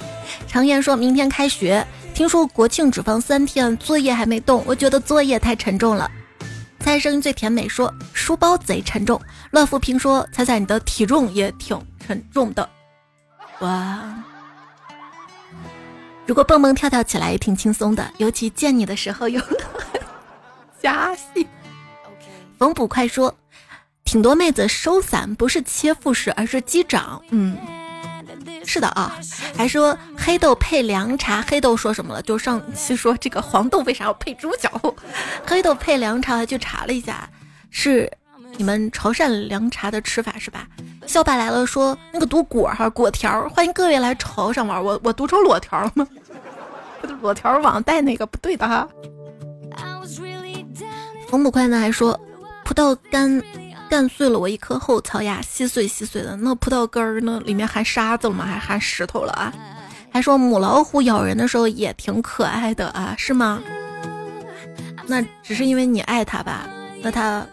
[0.46, 6.10] 常言说明天开学，听说国庆只放三天，作业还没动，我觉得作业太沉重了。
[6.80, 9.20] 猜声音最甜美说书包贼沉重。
[9.50, 12.68] 乱富平说猜猜你的体重也挺沉重的。
[13.60, 14.22] 哇，
[16.24, 19.42] 如果蹦蹦跳跳起来也挺轻松的，尤其见你的时候有
[20.80, 21.46] 加戏。
[22.58, 23.34] 冯捕快说，
[24.04, 27.20] 挺多妹子收伞不是切腹式，而是击掌。
[27.30, 27.56] 嗯。
[28.64, 29.18] 是的啊，
[29.56, 32.22] 还说黑豆配凉茶，黑豆说什么了？
[32.22, 34.70] 就上期说这个黄豆为啥要配猪脚？
[35.46, 37.28] 黑豆配凉茶，去查了一下，
[37.70, 38.10] 是
[38.56, 40.66] 你们潮汕凉茶的吃法是吧？
[41.06, 46.06] 笑爸来了说那个读果哈果条，欢迎各位来潮汕玩，我我读成裸条了吗？
[47.22, 48.86] 裸条网带那个不对的哈。
[51.28, 52.18] 冯捕快呢还说
[52.64, 53.42] 葡萄干。
[53.88, 56.36] 干碎了我一颗后槽牙，稀碎稀碎的。
[56.36, 57.40] 那葡萄干儿呢？
[57.44, 58.44] 里面含沙子了吗？
[58.44, 59.52] 还含石头了啊？
[60.12, 63.14] 还说母老虎咬人的时候也挺可爱的啊？
[63.16, 63.60] 是吗？
[65.06, 66.68] 那只是因为你爱它吧？
[67.02, 67.46] 那它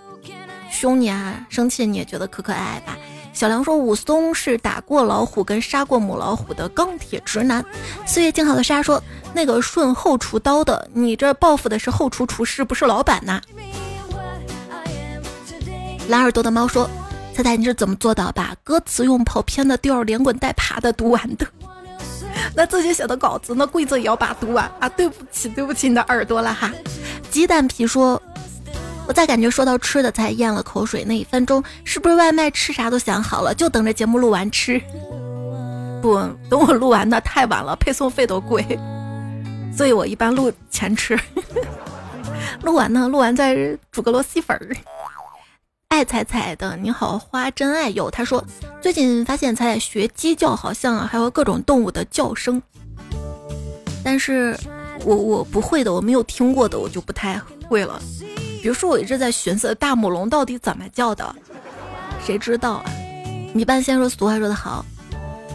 [0.70, 2.98] 凶你啊，生气你也觉得可可爱爱吧？
[3.32, 7.64] 小梁说武松是打过老虎跟杀过母老虎的钢铁直男。
[8.06, 9.02] 岁月静好的沙说
[9.34, 13.42] 那个顺后厨刀的，你这报复的是后厨厨师，不是老板呐。
[16.08, 16.90] 蓝耳朵的猫说
[17.34, 21.48] ：“猜猜你是怎么做到把歌词用跑偏的调连滚带爬的读完的？
[22.56, 24.88] 那自己写的稿子，那规则也要把读完啊！
[24.90, 26.72] 对不起，对不起你的耳朵了哈。”
[27.32, 28.22] 鸡蛋皮说
[29.08, 34.80] ：“我在感觉说到吃的才咽了口水，那一分钟是不是外卖吃啥都想好了，就等着节目录完吃？
[36.04, 36.18] 不，
[36.50, 38.64] 等我录完的太晚了，配送费都贵，
[39.76, 41.20] 所以我一般录前吃。
[42.62, 43.56] 录完呢，录完再
[43.92, 44.70] 煮个螺蛳粉儿。”
[45.96, 48.44] 爱彩彩的你好花真爱有他说
[48.82, 52.62] 最近发现彩彩学鸡叫好像还有各种动物的叫声，
[54.04, 54.60] 但是
[55.06, 57.98] 我我不会的，我没有听过的我就不太会了。
[58.62, 61.34] 比如说我一直在寻思大母龙到底怎么叫的，
[62.22, 62.86] 谁知道啊？
[63.54, 64.86] 米半仙说俗话说得好。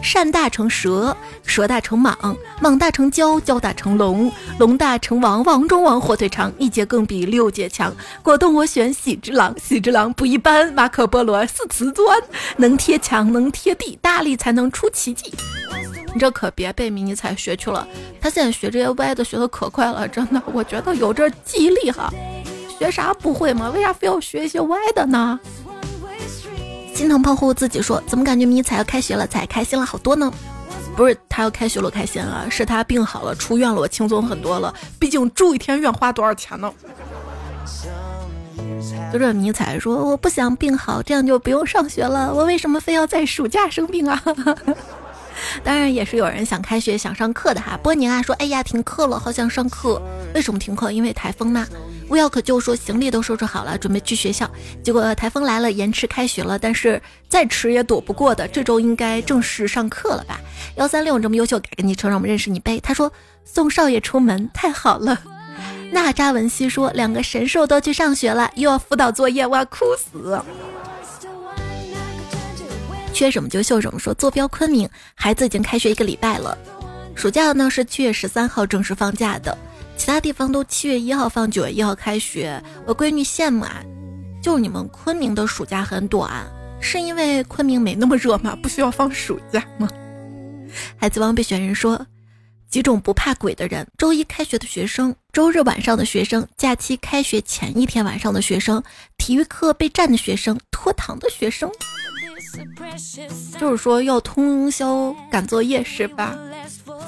[0.01, 7.93] 善大成蛇，蛇大成蟒，蟒大成蛟，蛟大成龙，龙大成王，王中王，火腿肠，一节更比六节强。
[8.21, 10.73] 果冻我选喜之郎，喜之郎不一般。
[10.73, 12.19] 马可波罗似瓷砖，
[12.57, 15.33] 能贴墙，能贴地，大力才能出奇迹。
[16.13, 17.87] 你这可别被迷你彩学去了，
[18.19, 22.11] 他现在学这些歪的学的可快了，真的，我觉得有这记忆力哈。
[22.77, 23.71] 学啥不会吗？
[23.75, 25.39] 为啥非要学一些歪的呢？
[26.93, 30.31] 心疼胖乎自己说：“怎么感觉迷彩要开学了，才开心了好多呢？
[30.95, 34.73] 不是他要开学了开心了，是他病好了出院了，我轻松很多了。
[34.99, 36.71] 毕竟住一天院花多少钱呢？”
[39.11, 42.33] 就这迷彩说：“我不想病好，这样就不用上学了。
[42.33, 44.21] 我为什么非要在暑假生病啊？”
[45.63, 47.77] 当然也是有人想开学想上课的哈。
[47.81, 50.01] 波宁啊说：“哎呀，停课了，好想上课。
[50.33, 50.91] 为什么停课？
[50.91, 51.67] 因为台风呢。”
[52.09, 54.49] 乌药可就说行李都收拾好了，准备去学校。
[54.83, 56.59] 结果台风来了，延迟开学了。
[56.59, 60.37] 但是再迟也躲不过的，这周应该正式上课了吧？
[60.75, 62.81] 幺三六这么优秀，改个昵称让我们认识你呗。
[62.81, 63.09] 他说
[63.45, 65.17] 送少爷出门太好了。
[65.93, 70.41] 娜扎文西说两个神兽都去上学了，又要辅导作业，我要哭死。
[73.11, 73.99] 缺什么就秀什么。
[73.99, 76.57] 说坐标昆明，孩子已经开学一个礼拜了。
[77.13, 79.55] 暑假呢是七月十三号正式放假的。
[79.97, 82.63] 其他地方都七月一号放，九月一号开学。
[82.87, 83.83] 我闺女羡慕啊，
[84.41, 86.43] 就你们昆明的暑假很短，
[86.79, 88.57] 是因为昆明没那么热吗？
[88.63, 89.87] 不需要放暑假吗？
[90.97, 92.07] 孩子王被选人说，
[92.67, 98.81] 几种不怕鬼的人：周一开学的学生，周日晚上的学生，假期开学前一天晚上的学生，
[99.17, 101.69] 体育课备战的学生，拖堂的学生。
[103.59, 106.37] 就是说要通宵赶作业是吧？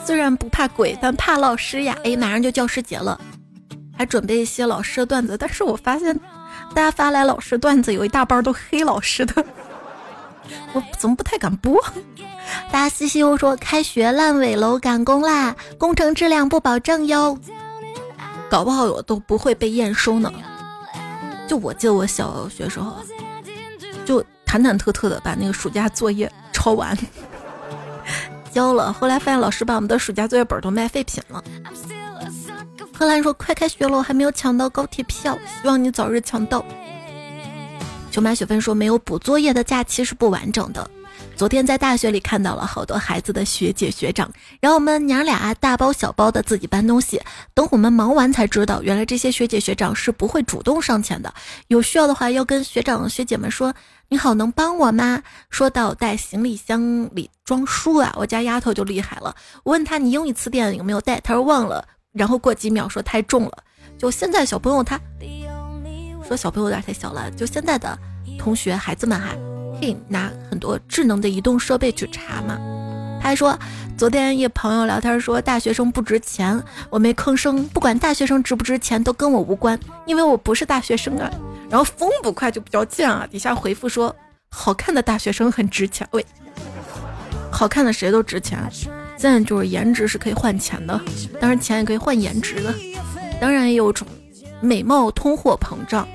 [0.05, 1.97] 虽然不怕鬼，但怕老师呀！
[2.03, 3.19] 哎，马上就教师节了，
[3.97, 6.17] 还准备一些老师的段子，但是我发现
[6.73, 9.45] 大家发来老师段子有一大半都黑老师的，
[10.73, 11.81] 我怎么不太敢播？
[12.71, 17.37] 大家嘻嘻又说开学烂尾楼赶工啦，工程质量不保证哟，
[18.49, 20.31] 搞不好我都不会被验收呢。
[21.47, 22.97] 就我记得我小学时候，
[24.53, 26.95] 忐忐忑忑的把那个暑假作业抄完。
[28.51, 31.43] 交了，后来发现老师把我们的暑假作业本都卖废品了。
[32.95, 36.63] 贺兰说：“快开学了，我还没有抢到高铁票，希望你早日抢到。”
[38.11, 40.87] 九马雪芬说：“没有补作业的假期是不完整的。”
[41.35, 47.19] 昨天在大学里看到了好多孩子的学姐学长，然后我们娘俩大包小包的自己搬东西。
[47.55, 51.33] 等我们忙完才知道，原来这些学姐学长是不会主动上前的，
[51.69, 53.73] 有需要的话要跟学长学姐们说。
[54.09, 55.23] 你好，能帮我吗？
[55.49, 59.35] 说到带行李箱里装书啊，我家丫头就厉害了。
[59.63, 61.87] 我问她你英语词典有没有带，她说忘了。
[62.11, 63.63] 然后过几秒说太重了。
[63.97, 64.99] 就现在小朋友他
[66.27, 67.31] 说小朋友有点太小了。
[67.31, 67.97] 就现在的
[68.37, 69.29] 同学孩子们哈
[69.79, 72.59] 可以拿很多智能的移动设备去查嘛。
[73.23, 73.57] 他说
[73.97, 77.63] 昨天一朋友聊天说大学生不值钱，我没吭声。
[77.69, 81.31] 不管大学生值不值钱都跟我无关，因为我不是大学生啊。
[81.69, 84.13] 然后风不快就比较贱啊，底下回复说
[84.49, 86.07] 好看的大学生很值钱。
[86.11, 86.23] 喂，
[87.49, 88.59] 好看的谁都值钱。
[89.17, 90.99] 现在就是颜值是可以换钱的，
[91.39, 92.75] 当然钱也可以换颜值的。
[93.39, 94.05] 当然也有种
[94.59, 96.05] 美貌通货膨胀，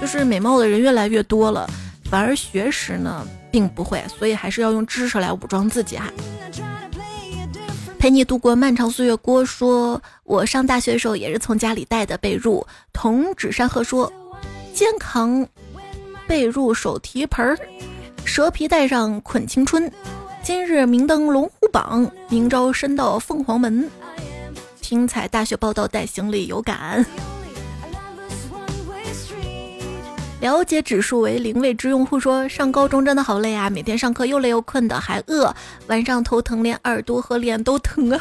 [0.00, 1.70] 就是美貌的人越来越多了，
[2.10, 6.10] 反而学识呢并不会，所以还是要用知识来武装自己哈。
[7.98, 9.16] 陪你度过漫长岁月。
[9.16, 12.64] 郭说，我上大学的时候也是从家里带的被褥。
[12.92, 14.12] 童纸山鹤说。
[14.74, 15.46] 肩扛
[16.26, 17.56] 被褥手提盆儿，
[18.24, 19.88] 蛇皮带上捆青春。
[20.42, 23.88] 今日明登龙虎榜，明朝升到凤凰门。
[24.80, 27.06] 听采大学报道带行李有感。
[30.44, 35.50] 了解指数为零未知用户说，上高中真的好累啊，每天上课又累又困的，还饿，
[35.86, 38.20] 晚上头疼，连耳朵和脸都疼啊。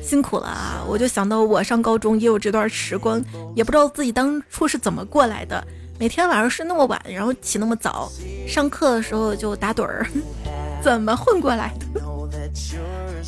[0.00, 0.84] 辛苦了啊！
[0.86, 3.20] 我就想到我上高中也有这段时光，
[3.56, 5.66] 也不知道自己当初是怎么过来的。
[5.98, 8.08] 每天晚上睡那么晚，然后起那么早，
[8.46, 10.06] 上课的时候就打盹儿，
[10.80, 12.00] 怎么混过来的？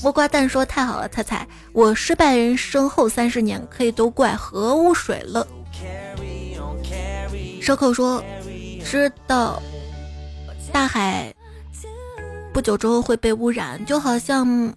[0.04, 5.44] 木瓜蛋说太好了，猜猜我失败人生后三十年可以都怪核污水了。
[7.60, 8.22] 蛇口说
[8.84, 9.62] 知道
[10.72, 11.34] 大海
[12.52, 14.74] 不久之后会被污染，就好像。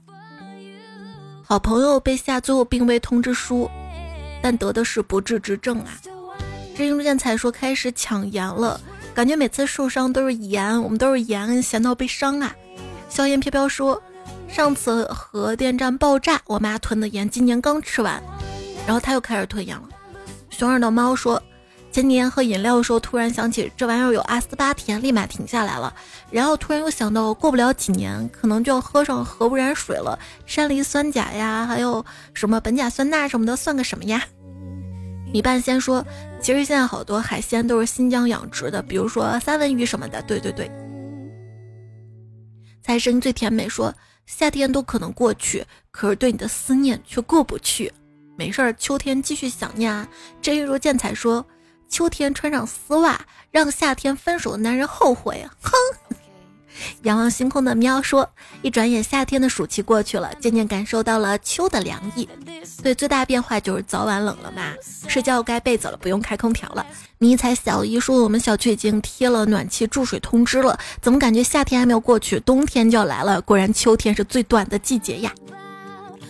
[1.44, 3.70] 好朋友被下最后病危通知书，
[4.42, 5.88] 但得的是不治之症啊！
[6.76, 8.80] 这英建才说开始抢盐了，
[9.14, 12.56] 感觉每次受伤都是盐，我们都是盐，咸到被伤啊！
[13.10, 14.02] 硝烟飘飘说，
[14.48, 18.22] 上次核电站爆炸，我妈囤的盐今年刚吃完，
[18.86, 19.90] 然后他又开始囤盐了。
[20.50, 21.42] 熊二的猫说。
[21.92, 25.94] 前几天喝饮料的时候，突然想起这玩意儿有阿斯巴甜，立马停下来了。
[26.32, 30.18] 然后突然又想到，过不了几年，可能就要喝上核污染水了。
[30.46, 34.24] 山梨酸钾呀，还有什么苯甲酸钠什么的，算个什么呀？
[35.34, 36.06] 米半仙说，
[36.42, 40.22] 其实现在好多海鲜都是新疆养殖的，比如说三文鱼什么的。
[40.22, 40.72] 对对对。
[42.82, 43.94] 才声音最甜美说，
[44.26, 47.92] 夏天都可能过去，可是对你的思念却过不去。
[48.38, 50.08] 没事儿，秋天继续想念啊。
[50.42, 51.46] 这一如见彩说。
[51.92, 53.20] 秋天穿上丝袜，
[53.52, 55.46] 让夏天分手的男人后悔。
[55.62, 55.72] 哼！
[57.04, 58.28] 仰望星空的喵说
[58.64, 62.28] ：“一转眼，夏天的暑期过去了，渐渐感受到了秋的凉意。
[62.82, 64.74] 对，最大变化就是早晚冷了嘛。
[65.10, 66.84] 睡觉盖被子了，不用开空调了。
[67.18, 70.80] 迷彩小姨说，我们小区已经贴了暖气注水通知了。
[71.02, 73.42] 怎么感觉夏天还没有过去，冬天就要来了？
[73.42, 75.32] 果然，秋天是最短的季节呀。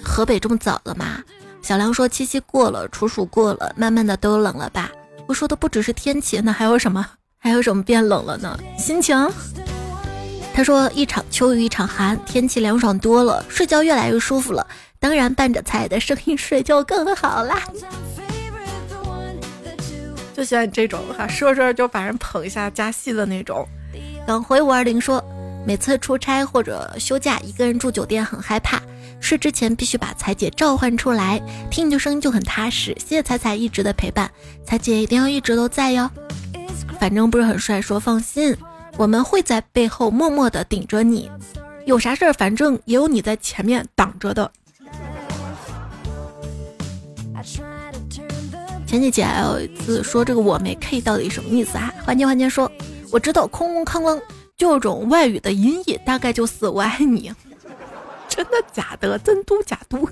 [0.04, 1.24] 河北这么早了吗？
[1.62, 4.92] 小梁说：七夕过了，处暑过了，慢慢的都冷了吧？
[5.32, 7.08] 我说的不只是天气，那还有什么？
[7.38, 8.60] 还有什么变冷了呢？
[8.78, 9.16] 心情。
[10.54, 14.68] 他说一场秋雨一场寒，天气凉爽多了，睡觉越来越舒服了。
[15.00, 17.62] 当然伴着彩的声音睡就更好啦。
[20.34, 23.66] 就喜欢这种哈，说说就把人捧一下加戏的那种。
[24.28, 25.24] 等回五二零说，
[25.66, 28.82] 每次出差或者休假，一个人住酒店很害怕。
[29.22, 32.88] 睡之前必须把彩姐召唤出来，听你的声音就很踏实。
[33.00, 34.30] 谢谢彩彩一直的陪伴，
[34.66, 36.10] 彩姐一定要一直都在哟。
[37.00, 38.54] 反正不是很帅，说放心，
[38.98, 41.32] 我们会在背后默默的顶着你，
[41.86, 44.52] 有啥事儿反正也有你在前面挡着的。
[48.86, 51.94] 前几节还有一次说这个我没 K 到底什么意思啊？
[52.04, 52.70] 环节环节说，
[53.12, 54.22] 我知道空空康啷
[54.58, 57.32] 就种外语的音译，大概就是我爱你。
[58.44, 59.18] 真的假的？
[59.20, 60.08] 真嘟假嘟？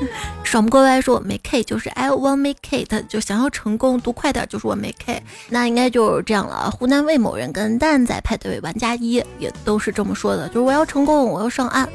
[0.42, 6.70] 爽不过来说我没 K，就是 I want make it，就想要成功，读快点就是我没 K，那应该就是这样了。
[6.70, 11.86] 湖南魏某人跟蛋仔派对玩家一也都是这么说的，就是我要成功，我要上岸。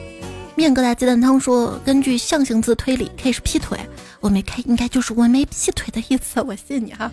[0.53, 3.77] 面疙瘩鸡蛋汤说，根据象形字推理，K 是劈腿，
[4.19, 7.11] 我没 K 应该就是我没劈腿的意思，我信你哈。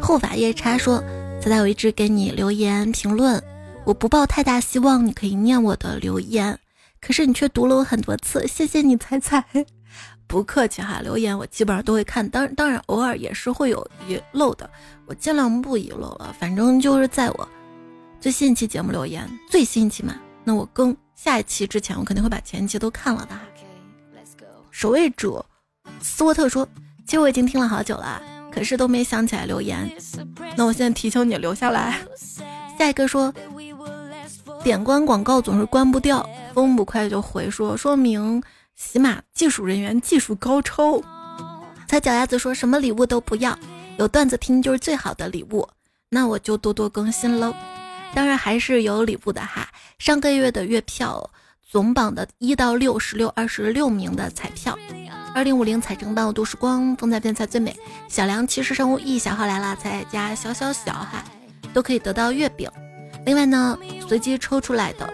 [0.00, 1.02] 后法夜叉说，
[1.40, 3.42] 现在我一直给你留言评论，
[3.84, 6.56] 我不抱太大希望你可以念我的留言，
[7.06, 9.44] 可是你却读了我很多次，谢谢你彩彩，
[10.26, 14.68] 不客气哈，留言我基本上都会看，当当然偶尔也是会有遗漏的，
[15.06, 17.48] 我尽量不遗漏了，反正就是在我
[18.20, 20.96] 最新一期节目留言，最新一期嘛，那我更。
[21.14, 23.34] 下一期之前，我肯定会把前期都看了的。
[24.70, 25.42] 守卫者
[26.02, 26.68] 斯沃特说
[27.06, 28.20] ：“其实我已经听了好久了，
[28.52, 29.90] 可是都没想起来留言。
[30.58, 32.00] 那我现在提醒你留下来。”
[32.78, 33.32] 下一个说
[34.66, 38.42] ：“点关广告总是关不掉。”风不快就回说：“说明
[38.74, 41.00] 喜马技术人员技术高超。”
[41.86, 43.56] 踩脚丫子说什么礼物都不要，
[43.96, 45.68] 有段子听就是最好的礼物。
[46.08, 47.54] 那我就多多更新喽。
[48.12, 49.68] 当然还是有礼物的哈。
[50.00, 51.30] 上个月的月票
[51.70, 54.76] 总榜的一到六十六二十六名的彩票，
[55.32, 57.76] 二零五零彩政办度时光风采变彩最美
[58.08, 61.24] 小梁其实生物一小号来了，再加小小小哈，
[61.72, 62.68] 都可以得到月饼。
[63.26, 63.76] 另外呢，
[64.08, 65.12] 随机抽出来的，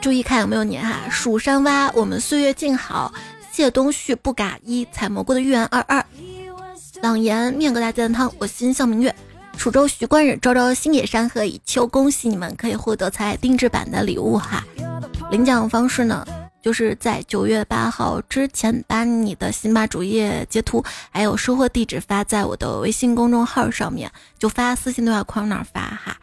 [0.00, 1.02] 注意看有没有你哈。
[1.10, 3.12] 蜀山蛙，我们岁月静好。
[3.52, 6.04] 谢东旭不嘎一采蘑菇的芋圆二二，
[7.00, 9.14] 朗言面疙瘩鸡蛋汤，我心向明月。
[9.56, 14.62] 楚州徐官人，朝朝星野山河已秋，恭喜你们可以获得彩定制版的礼物哈！
[15.30, 16.26] 领奖方式呢，
[16.60, 26.18] 就是在九月八号之前把你的新马主页截图，还有收货地址发在我的微信公众号上面，就发私信对话框那儿发哈。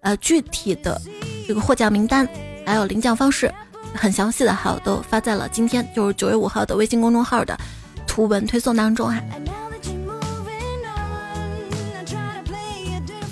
[0.00, 1.00] 呃，具体的
[1.46, 2.28] 这个获奖名单
[2.64, 3.52] 还有领奖方式，
[3.94, 7.58] 很详细的哈，都发在了今天就是九月五号的微信公众号的
[8.06, 9.20] 图文推送当中哈。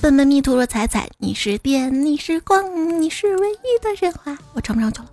[0.01, 5.09] 笨笨蜜兔说：“彩彩，你是电，你是光，你是唯一的神话。”我唱不上去了。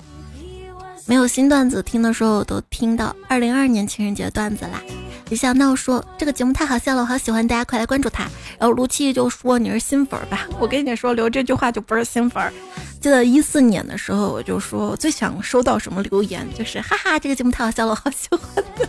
[1.08, 4.82] 没有新段子听的时候，都听到二零二二年情人节段子啦。
[5.30, 8.24] 李小闹说：“这个节目太好笑了，我好喜欢，大家快来关注他。”
[8.60, 12.54] 然后卢七就说：“你是新粉吧？” 我跟你说，留这句话就不是新粉。
[13.02, 18.88] 记得一四年的时候，我就说我最想收到什么留言，就是 哈哈，这个节目太好笑了，我好喜欢的。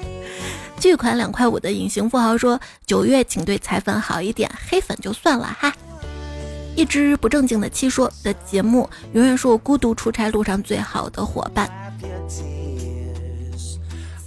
[0.80, 5.72] 巨款两块五的隐形富豪说：“九月请对彩粉好一点，黑粉就算了哈。”
[6.76, 11.70] 一只不正经的七说的节目，永远是我孤独出差路上最好的伙伴。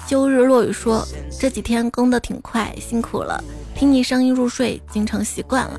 [0.08, 1.06] 秋日落雨说
[1.38, 3.44] ：“这几天更的挺快，辛苦了，
[3.76, 5.78] 听你声音入睡，已经成习惯了。”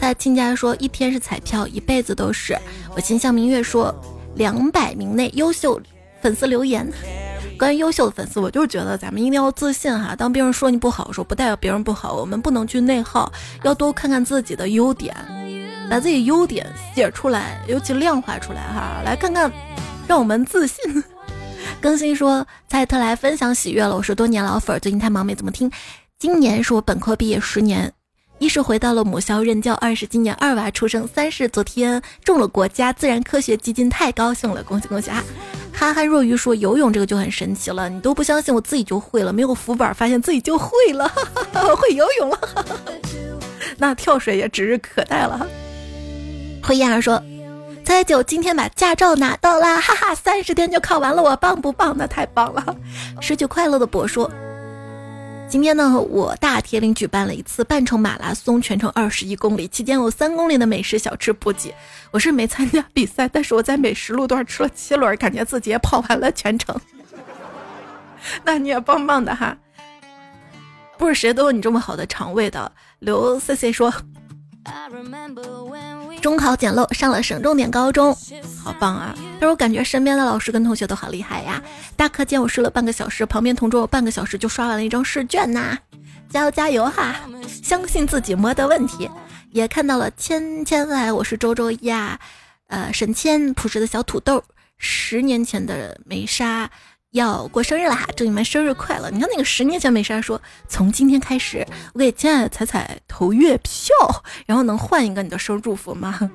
[0.00, 2.56] 在亲家说：“一天是彩票，一辈子都是。”
[2.96, 3.94] 我心向明月说
[4.36, 5.78] ：“两百名内优秀
[6.22, 6.90] 粉丝留言。”
[7.58, 10.16] 关于优秀的粉丝，我就是觉得咱们一定要自信哈。
[10.16, 13.30] 当别人说你不好的时候，不代表别人不好，我们不能去内耗，
[13.62, 15.14] 要多看看自己的优点，
[15.90, 19.02] 把自己优点写出来，尤其量化出来哈。
[19.04, 19.52] 来看看，
[20.08, 21.04] 让我们自信。
[21.80, 25.70] 更新说蔡特来分享喜悦了，我是多年老粉，最近太忙没怎么听。
[26.18, 27.90] 今年是我本科毕业十年，
[28.38, 35.24] 一是回到了母校任教，二是今年二娃出生，三是昨天中了国家自然科学基金，太高兴了，恭喜恭喜啊！
[35.72, 41.08] 憨憨，若愚说游泳这个就很神奇了，你都不相信，我自己就会了，没有浮板，发现自己就会了，
[41.50, 42.76] 哈哈会游泳了哈哈。
[43.78, 45.48] 那跳水也指日可待了。
[46.62, 47.22] 灰燕儿说
[47.90, 51.92] ：“猜九今天把驾照拿到啦， 哈哈，三十天就考完了，我棒不棒？
[51.98, 52.76] 那太棒了。
[53.20, 54.30] ”十九快乐的博说。
[55.48, 61.74] 今天呢，我大铁岭举办了一次半程马拉松，全程二十一公里，期间有三公里的美食小吃补给。
[62.12, 66.80] 我是没参加比赛，但是我在美食路段吃了七轮，感觉自己也跑完了全程。
[68.46, 69.56] 那你也棒棒的哈，
[70.96, 72.70] 不是谁都有你这么好的肠胃的。
[73.00, 73.92] 刘 C C 说。
[76.20, 78.16] 中考捡漏，上了省重点高中，
[78.62, 79.14] 好棒啊！
[79.38, 81.62] 但是我感觉身边的老师跟同学都好厉害呀。
[81.96, 85.76] 大课间我睡了半个小时，旁边同桌半个小时就刷完了一张试卷呐！
[86.28, 87.16] 加油加油哈！
[87.62, 89.10] 相信自己，没得问题。
[89.50, 92.18] 也看到了千千来，我是周周呀。
[92.68, 94.44] 呃，沈谦朴实的小土豆，
[94.78, 96.70] 十年前的梅沙，
[97.12, 99.10] 要过生日了哈，祝你们生日快乐！
[99.10, 106.30] 你看那个十年前美莎说，从今天开始，我给亲爱的彩彩投月票，然后能换一个你的生日祝福吗？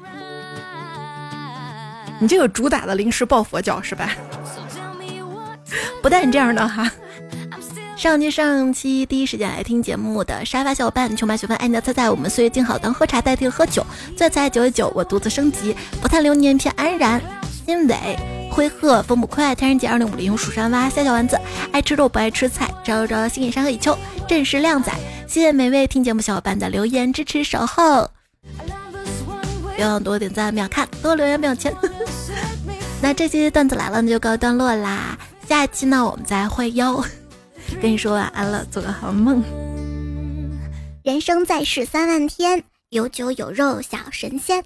[2.20, 4.12] 你这个主打的临时抱佛脚是吧？
[6.02, 6.92] 不带你这样的哈，
[7.96, 13.86] 上期上期第一时间来听节目的沙发小伙伴，穷白学分爱你的菜菜，我们岁月静好，当喝茶代替喝酒，
[14.18, 17.22] 最彩九九九，我独自升级，不叹流年偏安然，
[17.66, 17.96] 心伟。
[18.52, 21.38] 灰鹤风不快，天人姐二零五零蜀山蛙，夏小丸子
[21.72, 23.98] 爱吃肉不爱吃菜，朝朝星野山河以秋，
[24.28, 24.94] 正是靓仔。
[25.28, 28.10] 谢谢每位听节目小伙伴的留言支持守候，
[29.76, 31.74] 别忘多点赞秒看，多留言秒签。
[33.02, 35.18] 那这期段子来了，那就告一段落啦。
[35.50, 37.04] 下一期呢，我们再会哟。
[37.82, 39.44] 跟你说晚安了，做个好梦。
[41.04, 44.64] 人生在世三万天，有酒有肉小神仙。